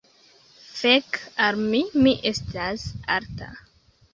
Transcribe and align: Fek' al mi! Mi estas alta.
Fek' 0.77 1.19
al 1.49 1.61
mi! 1.67 1.83
Mi 2.07 2.15
estas 2.31 2.89
alta. 3.21 3.55